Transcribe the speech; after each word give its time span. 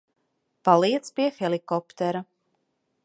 Paliec 0.69 1.11
pie 1.19 1.27
helikoptera. 1.37 2.23